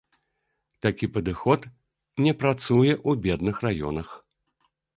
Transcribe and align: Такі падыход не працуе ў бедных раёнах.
Такі 0.85 1.09
падыход 1.17 1.61
не 2.29 2.33
працуе 2.41 2.93
ў 3.09 3.11
бедных 3.29 3.55
раёнах. 3.69 4.09